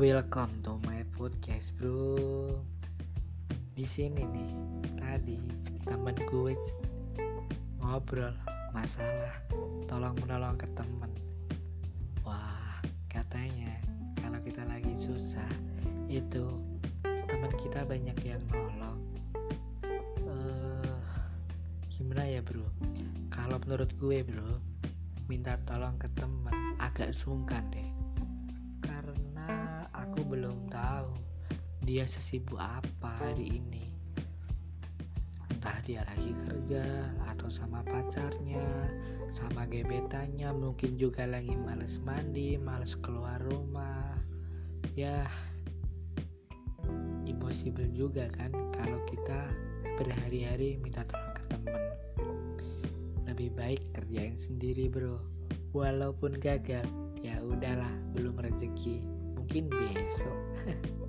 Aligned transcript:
Welcome 0.00 0.64
to 0.64 0.80
my 0.88 1.04
podcast, 1.12 1.76
bro. 1.76 2.56
Di 3.76 3.84
sini 3.84 4.24
nih, 4.24 4.52
tadi 4.96 5.36
temen 5.84 6.16
gue 6.24 6.56
ngobrol 7.84 8.32
masalah 8.72 9.28
tolong 9.92 10.16
menolong 10.24 10.56
ke 10.56 10.64
temen. 10.72 11.12
Wah, 12.24 12.80
katanya 13.12 13.76
kalau 14.24 14.40
kita 14.40 14.64
lagi 14.64 14.96
susah 14.96 15.52
itu 16.08 16.48
teman 17.04 17.52
kita 17.60 17.84
banyak 17.84 18.16
yang 18.24 18.40
nolong. 18.48 19.04
Eh, 20.24 20.96
gimana 21.92 22.24
ya, 22.24 22.40
bro? 22.40 22.64
Kalau 23.28 23.60
menurut 23.68 23.92
gue, 24.00 24.24
bro, 24.24 24.64
minta 25.28 25.60
tolong 25.68 26.00
ke 26.00 26.08
temen 26.16 26.56
agak 26.80 27.12
sungkan 27.12 27.68
deh 27.68 27.92
karena 28.80 29.79
dia 31.90 32.06
sesibuk 32.06 32.62
apa 32.62 33.18
hari 33.18 33.58
ini? 33.58 33.90
Entah 35.50 35.74
dia 35.82 36.06
lagi 36.06 36.38
kerja 36.46 36.86
atau 37.26 37.50
sama 37.50 37.82
pacarnya 37.82 38.62
sama 39.26 39.66
gebetannya 39.66 40.54
mungkin 40.54 40.94
juga 40.94 41.26
lagi 41.26 41.58
males 41.58 41.98
mandi 42.06 42.54
males 42.62 42.94
keluar 42.94 43.42
rumah. 43.42 44.14
Ya 44.94 45.26
impossible 47.26 47.90
juga 47.90 48.30
kan 48.38 48.54
kalau 48.70 49.02
kita 49.10 49.50
berhari-hari 49.98 50.78
minta 50.78 51.02
tolong 51.10 51.34
ke 51.34 51.42
temen. 51.50 51.82
Lebih 53.26 53.50
baik 53.58 53.82
kerjain 53.98 54.38
sendiri 54.38 54.86
bro. 54.86 55.18
Walaupun 55.74 56.38
gagal 56.38 56.86
ya 57.18 57.42
udahlah 57.42 57.90
belum 58.14 58.38
rezeki. 58.38 59.10
Mungkin 59.34 59.66
besok 59.74 60.38